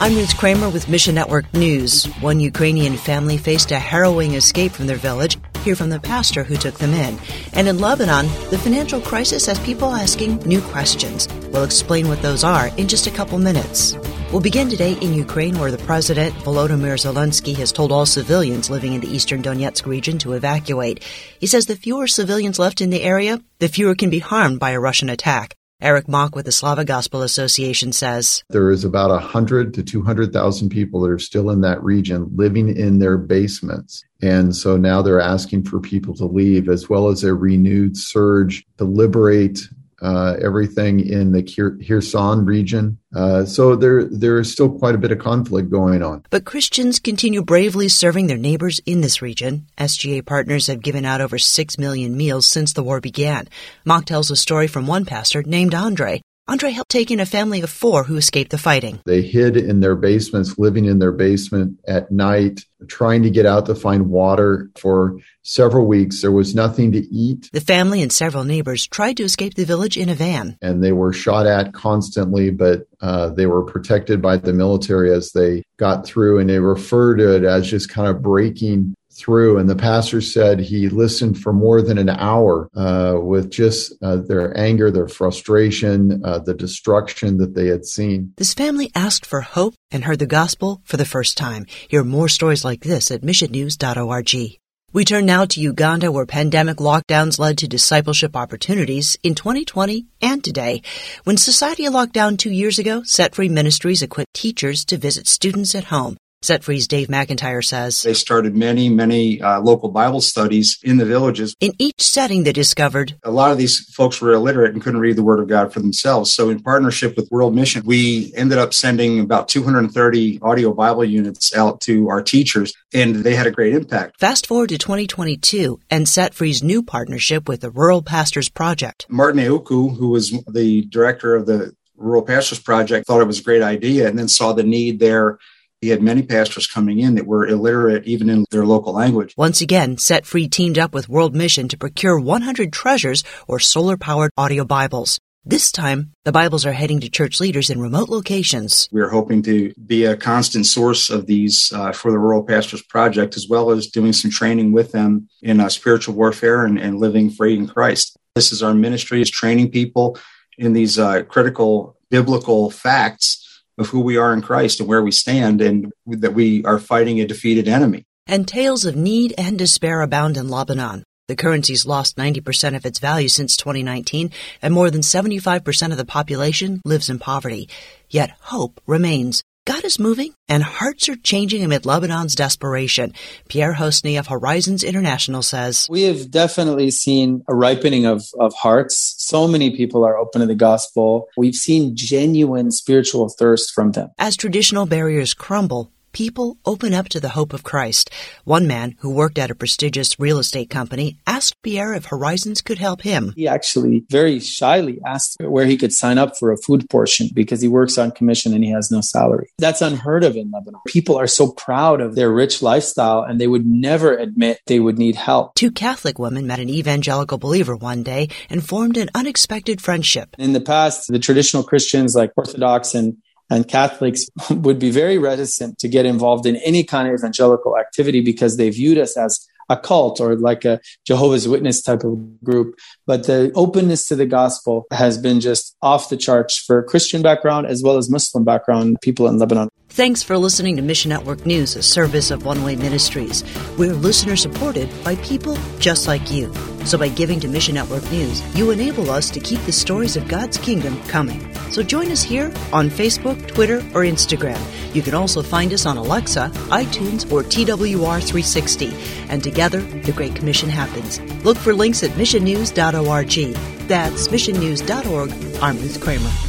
I'm 0.00 0.14
Ruth 0.14 0.36
Kramer 0.36 0.70
with 0.70 0.88
Mission 0.88 1.16
Network 1.16 1.52
News. 1.54 2.04
One 2.20 2.38
Ukrainian 2.38 2.96
family 2.96 3.36
faced 3.36 3.72
a 3.72 3.80
harrowing 3.80 4.34
escape 4.34 4.70
from 4.70 4.86
their 4.86 4.96
village. 4.96 5.38
Hear 5.64 5.74
from 5.74 5.90
the 5.90 5.98
pastor 5.98 6.44
who 6.44 6.54
took 6.56 6.78
them 6.78 6.94
in. 6.94 7.18
And 7.54 7.66
in 7.66 7.80
Lebanon, 7.80 8.26
the 8.50 8.58
financial 8.58 9.00
crisis 9.00 9.44
has 9.46 9.58
people 9.58 9.90
asking 9.90 10.36
new 10.46 10.60
questions. 10.60 11.26
We'll 11.50 11.64
explain 11.64 12.06
what 12.06 12.22
those 12.22 12.44
are 12.44 12.68
in 12.76 12.86
just 12.86 13.08
a 13.08 13.10
couple 13.10 13.38
minutes. 13.38 13.98
We'll 14.30 14.40
begin 14.40 14.68
today 14.68 14.92
in 15.00 15.14
Ukraine, 15.14 15.58
where 15.58 15.72
the 15.72 15.78
president, 15.78 16.32
Volodymyr 16.36 16.94
Zelensky, 16.94 17.56
has 17.56 17.72
told 17.72 17.90
all 17.90 18.06
civilians 18.06 18.70
living 18.70 18.92
in 18.92 19.00
the 19.00 19.12
eastern 19.12 19.42
Donetsk 19.42 19.84
region 19.84 20.16
to 20.18 20.34
evacuate. 20.34 21.02
He 21.40 21.48
says 21.48 21.66
the 21.66 21.74
fewer 21.74 22.06
civilians 22.06 22.60
left 22.60 22.80
in 22.80 22.90
the 22.90 23.02
area, 23.02 23.42
the 23.58 23.68
fewer 23.68 23.96
can 23.96 24.10
be 24.10 24.20
harmed 24.20 24.60
by 24.60 24.70
a 24.70 24.80
Russian 24.80 25.08
attack. 25.08 25.57
Eric 25.80 26.08
Mock 26.08 26.34
with 26.34 26.44
the 26.44 26.50
Slavic 26.50 26.88
Gospel 26.88 27.22
Association 27.22 27.92
says 27.92 28.42
there 28.48 28.72
is 28.72 28.84
about 28.84 29.10
100 29.10 29.72
to 29.74 29.82
200,000 29.84 30.70
people 30.70 31.00
that 31.02 31.10
are 31.10 31.20
still 31.20 31.50
in 31.50 31.60
that 31.60 31.80
region 31.84 32.28
living 32.34 32.76
in 32.76 32.98
their 32.98 33.16
basements. 33.16 34.04
And 34.20 34.56
so 34.56 34.76
now 34.76 35.02
they're 35.02 35.20
asking 35.20 35.66
for 35.66 35.78
people 35.78 36.16
to 36.16 36.24
leave, 36.24 36.68
as 36.68 36.88
well 36.88 37.06
as 37.06 37.22
a 37.22 37.32
renewed 37.32 37.96
surge 37.96 38.66
to 38.78 38.84
liberate 38.84 39.60
uh, 40.00 40.36
everything 40.40 41.00
in 41.00 41.32
the 41.32 41.42
Kherson 41.42 42.44
region. 42.44 42.98
Uh, 43.14 43.44
so 43.44 43.74
there 43.74 44.04
there 44.04 44.38
is 44.38 44.52
still 44.52 44.70
quite 44.78 44.94
a 44.94 44.98
bit 44.98 45.10
of 45.10 45.18
conflict 45.18 45.70
going 45.70 46.02
on. 46.02 46.24
But 46.30 46.44
Christians 46.44 46.98
continue 46.98 47.42
bravely 47.42 47.88
serving 47.88 48.26
their 48.26 48.36
neighbors 48.36 48.80
in 48.86 49.00
this 49.00 49.22
region. 49.22 49.66
SGA 49.78 50.24
partners 50.24 50.66
have 50.66 50.82
given 50.82 51.04
out 51.04 51.20
over 51.20 51.38
six 51.38 51.78
million 51.78 52.16
meals 52.16 52.46
since 52.46 52.72
the 52.72 52.82
war 52.82 53.00
began. 53.00 53.48
Mock 53.84 54.04
tells 54.04 54.30
a 54.30 54.36
story 54.36 54.66
from 54.66 54.86
one 54.86 55.04
pastor 55.04 55.42
named 55.42 55.74
Andre 55.74 56.20
Andre 56.48 56.70
helped 56.70 56.90
take 56.90 57.10
in 57.10 57.20
a 57.20 57.26
family 57.26 57.60
of 57.60 57.68
four 57.68 58.04
who 58.04 58.16
escaped 58.16 58.50
the 58.50 58.56
fighting. 58.56 59.00
They 59.04 59.20
hid 59.20 59.54
in 59.54 59.80
their 59.80 59.94
basements, 59.94 60.58
living 60.58 60.86
in 60.86 60.98
their 60.98 61.12
basement 61.12 61.78
at 61.86 62.10
night, 62.10 62.62
trying 62.88 63.22
to 63.24 63.30
get 63.30 63.44
out 63.44 63.66
to 63.66 63.74
find 63.74 64.08
water 64.08 64.70
for 64.78 65.18
several 65.42 65.86
weeks. 65.86 66.22
There 66.22 66.32
was 66.32 66.54
nothing 66.54 66.92
to 66.92 67.00
eat. 67.14 67.50
The 67.52 67.60
family 67.60 68.00
and 68.00 68.10
several 68.10 68.44
neighbors 68.44 68.86
tried 68.86 69.18
to 69.18 69.24
escape 69.24 69.54
the 69.54 69.66
village 69.66 69.98
in 69.98 70.08
a 70.08 70.14
van. 70.14 70.56
And 70.62 70.82
they 70.82 70.92
were 70.92 71.12
shot 71.12 71.46
at 71.46 71.74
constantly, 71.74 72.50
but 72.50 72.86
uh, 73.02 73.28
they 73.28 73.46
were 73.46 73.62
protected 73.62 74.22
by 74.22 74.38
the 74.38 74.54
military 74.54 75.12
as 75.12 75.32
they 75.32 75.64
got 75.76 76.06
through. 76.06 76.38
And 76.38 76.48
they 76.48 76.60
refer 76.60 77.14
to 77.16 77.36
it 77.36 77.44
as 77.44 77.68
just 77.68 77.90
kind 77.90 78.08
of 78.08 78.22
breaking 78.22 78.94
through, 79.18 79.58
and 79.58 79.68
the 79.68 79.76
pastor 79.76 80.20
said 80.20 80.60
he 80.60 80.88
listened 80.88 81.38
for 81.38 81.52
more 81.52 81.82
than 81.82 81.98
an 81.98 82.08
hour 82.08 82.68
uh, 82.74 83.16
with 83.20 83.50
just 83.50 83.92
uh, 84.02 84.16
their 84.16 84.56
anger, 84.56 84.90
their 84.90 85.08
frustration, 85.08 86.22
uh, 86.24 86.38
the 86.38 86.54
destruction 86.54 87.38
that 87.38 87.54
they 87.54 87.66
had 87.66 87.84
seen. 87.84 88.32
This 88.36 88.54
family 88.54 88.90
asked 88.94 89.26
for 89.26 89.40
hope 89.40 89.74
and 89.90 90.04
heard 90.04 90.18
the 90.18 90.26
gospel 90.26 90.80
for 90.84 90.96
the 90.96 91.04
first 91.04 91.36
time. 91.36 91.66
Hear 91.88 92.04
more 92.04 92.28
stories 92.28 92.64
like 92.64 92.80
this 92.80 93.10
at 93.10 93.22
missionnews.org. 93.22 94.58
We 94.90 95.04
turn 95.04 95.26
now 95.26 95.44
to 95.44 95.60
Uganda, 95.60 96.10
where 96.10 96.24
pandemic 96.24 96.78
lockdowns 96.78 97.38
led 97.38 97.58
to 97.58 97.68
discipleship 97.68 98.34
opportunities 98.34 99.18
in 99.22 99.34
2020 99.34 100.06
and 100.22 100.42
today. 100.42 100.80
When 101.24 101.36
society 101.36 101.86
locked 101.90 102.14
down 102.14 102.38
two 102.38 102.50
years 102.50 102.78
ago, 102.78 103.02
Set 103.02 103.34
Free 103.34 103.50
Ministries 103.50 104.00
equipped 104.00 104.32
teachers 104.32 104.86
to 104.86 104.96
visit 104.96 105.26
students 105.26 105.74
at 105.74 105.84
home. 105.84 106.16
Set 106.48 106.64
Free's 106.64 106.88
Dave 106.88 107.08
McIntyre 107.08 107.62
says 107.62 108.02
they 108.02 108.14
started 108.14 108.56
many, 108.56 108.88
many 108.88 109.38
uh, 109.42 109.60
local 109.60 109.90
Bible 109.90 110.22
studies 110.22 110.78
in 110.82 110.96
the 110.96 111.04
villages. 111.04 111.54
In 111.60 111.74
each 111.78 112.00
setting, 112.00 112.44
they 112.44 112.54
discovered 112.54 113.18
a 113.22 113.30
lot 113.30 113.50
of 113.50 113.58
these 113.58 113.80
folks 113.92 114.18
were 114.18 114.32
illiterate 114.32 114.72
and 114.72 114.82
couldn't 114.82 115.00
read 115.00 115.16
the 115.16 115.22
Word 115.22 115.40
of 115.40 115.48
God 115.48 115.74
for 115.74 115.80
themselves. 115.80 116.34
So, 116.34 116.48
in 116.48 116.62
partnership 116.62 117.18
with 117.18 117.30
World 117.30 117.54
Mission, 117.54 117.82
we 117.84 118.32
ended 118.34 118.56
up 118.56 118.72
sending 118.72 119.20
about 119.20 119.48
230 119.48 120.38
audio 120.40 120.72
Bible 120.72 121.04
units 121.04 121.54
out 121.54 121.82
to 121.82 122.08
our 122.08 122.22
teachers, 122.22 122.72
and 122.94 123.16
they 123.16 123.34
had 123.34 123.46
a 123.46 123.50
great 123.50 123.74
impact. 123.74 124.18
Fast 124.18 124.46
forward 124.46 124.70
to 124.70 124.78
2022 124.78 125.78
and 125.90 126.08
Set 126.08 126.32
Free's 126.32 126.62
new 126.62 126.82
partnership 126.82 127.46
with 127.46 127.60
the 127.60 127.70
Rural 127.70 128.00
Pastors 128.00 128.48
Project. 128.48 129.04
Martin 129.10 129.42
Euku, 129.42 129.94
who 129.98 130.08
was 130.08 130.30
the 130.50 130.86
director 130.86 131.36
of 131.36 131.44
the 131.44 131.74
Rural 131.98 132.22
Pastors 132.22 132.58
Project, 132.58 133.06
thought 133.06 133.20
it 133.20 133.26
was 133.26 133.40
a 133.40 133.44
great 133.44 133.60
idea 133.60 134.08
and 134.08 134.18
then 134.18 134.28
saw 134.28 134.54
the 134.54 134.62
need 134.62 134.98
there 134.98 135.38
he 135.80 135.88
had 135.88 136.02
many 136.02 136.22
pastors 136.22 136.66
coming 136.66 136.98
in 136.98 137.14
that 137.14 137.26
were 137.26 137.46
illiterate 137.46 138.04
even 138.04 138.28
in 138.28 138.44
their 138.50 138.66
local 138.66 138.92
language. 138.92 139.34
Once 139.36 139.60
again, 139.60 139.96
Set 139.96 140.26
Free 140.26 140.48
teamed 140.48 140.78
up 140.78 140.92
with 140.92 141.08
World 141.08 141.36
Mission 141.36 141.68
to 141.68 141.76
procure 141.76 142.18
100 142.18 142.72
treasures 142.72 143.22
or 143.46 143.58
solar 143.58 143.96
powered 143.96 144.32
audio 144.36 144.64
Bibles. 144.64 145.20
This 145.44 145.72
time, 145.72 146.12
the 146.24 146.32
Bibles 146.32 146.66
are 146.66 146.72
heading 146.72 147.00
to 147.00 147.08
church 147.08 147.40
leaders 147.40 147.70
in 147.70 147.80
remote 147.80 148.08
locations. 148.08 148.88
We 148.92 149.00
are 149.00 149.08
hoping 149.08 149.40
to 149.44 149.72
be 149.86 150.04
a 150.04 150.16
constant 150.16 150.66
source 150.66 151.08
of 151.08 151.26
these 151.26 151.72
uh, 151.74 151.92
for 151.92 152.10
the 152.10 152.18
Rural 152.18 152.42
Pastors 152.42 152.82
Project, 152.82 153.36
as 153.36 153.46
well 153.48 153.70
as 153.70 153.86
doing 153.86 154.12
some 154.12 154.30
training 154.30 154.72
with 154.72 154.92
them 154.92 155.28
in 155.40 155.60
uh, 155.60 155.68
spiritual 155.70 156.16
warfare 156.16 156.66
and, 156.66 156.78
and, 156.78 156.98
living 156.98 157.30
free 157.30 157.56
in 157.56 157.66
Christ. 157.66 158.16
This 158.34 158.52
is 158.52 158.62
our 158.62 158.74
ministry, 158.74 159.22
is 159.22 159.30
training 159.30 159.70
people 159.70 160.18
in 160.58 160.74
these 160.74 160.98
uh, 160.98 161.22
critical 161.22 161.96
biblical 162.10 162.70
facts 162.70 163.47
of 163.78 163.88
who 163.88 164.00
we 164.00 164.16
are 164.16 164.32
in 164.32 164.42
Christ 164.42 164.80
and 164.80 164.88
where 164.88 165.02
we 165.02 165.12
stand, 165.12 165.60
and 165.60 165.92
that 166.06 166.34
we 166.34 166.64
are 166.64 166.78
fighting 166.78 167.20
a 167.20 167.26
defeated 167.26 167.68
enemy. 167.68 168.04
And 168.26 168.46
tales 168.46 168.84
of 168.84 168.96
need 168.96 169.34
and 169.38 169.58
despair 169.58 170.02
abound 170.02 170.36
in 170.36 170.48
Lebanon. 170.48 171.04
The 171.28 171.36
currency's 171.36 171.84
lost 171.84 172.16
90% 172.16 172.74
of 172.74 172.86
its 172.86 172.98
value 172.98 173.28
since 173.28 173.56
2019, 173.56 174.30
and 174.62 174.72
more 174.72 174.90
than 174.90 175.02
75% 175.02 175.90
of 175.90 175.98
the 175.98 176.04
population 176.06 176.80
lives 176.84 177.10
in 177.10 177.18
poverty. 177.18 177.68
Yet 178.08 178.30
hope 178.40 178.80
remains. 178.86 179.42
God 179.68 179.84
is 179.84 179.98
moving 179.98 180.32
and 180.48 180.62
hearts 180.62 181.10
are 181.10 181.14
changing 181.14 181.62
amid 181.62 181.84
Lebanon's 181.84 182.34
desperation. 182.34 183.12
Pierre 183.48 183.74
Houssney 183.74 184.18
of 184.18 184.28
Horizons 184.28 184.82
International 184.82 185.42
says 185.42 185.86
We 185.90 186.04
have 186.04 186.30
definitely 186.30 186.90
seen 186.90 187.44
a 187.46 187.54
ripening 187.54 188.06
of, 188.06 188.24
of 188.40 188.54
hearts. 188.54 189.14
So 189.18 189.46
many 189.46 189.76
people 189.76 190.06
are 190.06 190.16
open 190.16 190.40
to 190.40 190.46
the 190.46 190.54
gospel. 190.54 191.28
We've 191.36 191.54
seen 191.54 191.94
genuine 191.94 192.70
spiritual 192.70 193.28
thirst 193.28 193.74
from 193.74 193.92
them. 193.92 194.08
As 194.18 194.38
traditional 194.38 194.86
barriers 194.86 195.34
crumble, 195.34 195.92
people 196.12 196.56
open 196.64 196.94
up 196.94 197.08
to 197.10 197.20
the 197.20 197.30
hope 197.30 197.52
of 197.52 197.62
Christ. 197.62 198.10
One 198.44 198.66
man 198.66 198.96
who 199.00 199.10
worked 199.10 199.38
at 199.38 199.50
a 199.50 199.54
prestigious 199.54 200.18
real 200.18 200.38
estate 200.38 200.70
company 200.70 201.18
asked 201.26 201.60
Pierre 201.62 201.94
if 201.94 202.06
Horizons 202.06 202.62
could 202.62 202.78
help 202.78 203.02
him. 203.02 203.32
He 203.36 203.46
actually 203.48 204.04
very 204.10 204.40
shyly 204.40 204.98
asked 205.06 205.36
where 205.40 205.66
he 205.66 205.76
could 205.76 205.92
sign 205.92 206.18
up 206.18 206.36
for 206.36 206.52
a 206.52 206.56
food 206.56 206.88
portion 206.90 207.28
because 207.34 207.60
he 207.60 207.68
works 207.68 207.98
on 207.98 208.10
commission 208.10 208.54
and 208.54 208.64
he 208.64 208.70
has 208.70 208.90
no 208.90 209.00
salary. 209.00 209.48
That's 209.58 209.82
unheard 209.82 210.24
of 210.24 210.36
in 210.36 210.50
Lebanon. 210.50 210.80
People 210.86 211.16
are 211.16 211.26
so 211.26 211.52
proud 211.52 212.00
of 212.00 212.14
their 212.14 212.30
rich 212.30 212.62
lifestyle 212.62 213.22
and 213.22 213.40
they 213.40 213.46
would 213.46 213.66
never 213.66 214.16
admit 214.16 214.60
they 214.66 214.80
would 214.80 214.98
need 214.98 215.16
help. 215.16 215.54
Two 215.54 215.70
Catholic 215.70 216.18
women 216.18 216.46
met 216.46 216.60
an 216.60 216.68
evangelical 216.68 217.38
believer 217.38 217.76
one 217.76 218.02
day 218.02 218.28
and 218.50 218.66
formed 218.66 218.96
an 218.96 219.10
unexpected 219.14 219.80
friendship. 219.80 220.34
In 220.38 220.52
the 220.52 220.60
past, 220.60 221.08
the 221.08 221.18
traditional 221.18 221.62
Christians 221.62 222.14
like 222.14 222.32
Orthodox 222.36 222.94
and 222.94 223.16
and 223.50 223.66
Catholics 223.66 224.26
would 224.50 224.78
be 224.78 224.90
very 224.90 225.18
reticent 225.18 225.78
to 225.78 225.88
get 225.88 226.06
involved 226.06 226.46
in 226.46 226.56
any 226.56 226.84
kind 226.84 227.08
of 227.08 227.14
evangelical 227.14 227.78
activity 227.78 228.20
because 228.20 228.56
they 228.56 228.70
viewed 228.70 228.98
us 228.98 229.16
as 229.16 229.46
a 229.68 229.76
cult 229.76 230.20
or 230.20 230.36
like 230.36 230.64
a 230.64 230.80
Jehovah's 231.06 231.46
Witness 231.46 231.82
type 231.82 232.04
of 232.04 232.42
group. 232.42 232.78
But 233.06 233.26
the 233.26 233.52
openness 233.54 234.06
to 234.08 234.16
the 234.16 234.26
gospel 234.26 234.86
has 234.92 235.18
been 235.18 235.40
just 235.40 235.76
off 235.82 236.08
the 236.08 236.16
charts 236.16 236.56
for 236.56 236.82
Christian 236.82 237.22
background 237.22 237.66
as 237.66 237.82
well 237.82 237.96
as 237.96 238.10
Muslim 238.10 238.44
background 238.44 238.96
people 239.02 239.28
in 239.28 239.38
Lebanon. 239.38 239.68
Thanks 239.90 240.22
for 240.22 240.38
listening 240.38 240.76
to 240.76 240.82
Mission 240.82 241.08
Network 241.08 241.44
News, 241.44 241.74
a 241.74 241.82
service 241.82 242.30
of 242.30 242.44
One 242.44 242.62
Way 242.62 242.76
Ministries. 242.76 243.42
We're 243.76 243.94
listener 243.94 244.36
supported 244.36 244.88
by 245.02 245.16
people 245.16 245.58
just 245.78 246.06
like 246.06 246.30
you. 246.30 246.52
So 246.84 246.98
by 246.98 247.08
giving 247.08 247.40
to 247.40 247.48
Mission 247.48 247.74
Network 247.74 248.08
News, 248.12 248.42
you 248.56 248.70
enable 248.70 249.10
us 249.10 249.28
to 249.30 249.40
keep 249.40 249.60
the 249.62 249.72
stories 249.72 250.16
of 250.16 250.28
God's 250.28 250.58
kingdom 250.58 251.02
coming. 251.04 251.47
So 251.70 251.82
join 251.82 252.10
us 252.10 252.22
here 252.22 252.52
on 252.72 252.88
Facebook, 252.88 253.46
Twitter, 253.46 253.78
or 253.94 254.02
Instagram. 254.02 254.60
You 254.94 255.02
can 255.02 255.14
also 255.14 255.42
find 255.42 255.72
us 255.72 255.86
on 255.86 255.96
Alexa, 255.96 256.50
iTunes, 256.70 257.30
or 257.30 257.42
TWR360. 257.42 259.28
And 259.28 259.42
together, 259.42 259.80
the 259.80 260.12
Great 260.12 260.34
Commission 260.34 260.68
happens. 260.68 261.20
Look 261.44 261.58
for 261.58 261.74
links 261.74 262.02
at 262.02 262.10
missionnews.org. 262.12 263.54
That's 263.88 264.28
missionnews.org. 264.28 265.62
I'm 265.62 265.76
Ruth 265.78 266.00
Kramer. 266.00 266.47